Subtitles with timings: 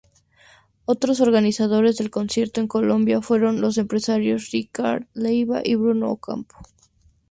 [0.85, 6.55] Otros organizadores del concierto en Colombia fueron los empresarios Ricardo Leyva y Bruno Ocampo.